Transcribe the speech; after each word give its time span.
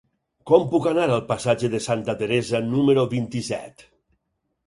Com 0.51 0.63
puc 0.69 0.87
anar 0.91 1.03
al 1.15 1.21
passatge 1.31 1.69
de 1.75 1.81
Santa 1.89 2.17
Teresa 2.21 2.61
número 2.71 3.03
vint-i-set? 3.13 3.87